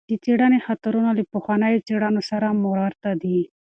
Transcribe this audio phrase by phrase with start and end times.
[0.09, 3.39] د څېړنې خطرونه له پخوانیو څېړنو سره ورته دي.